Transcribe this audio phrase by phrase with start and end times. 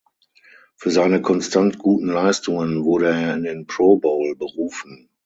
[0.77, 5.09] Für seine konstant guten Leistungen wurde er in den Pro Bowl berufen.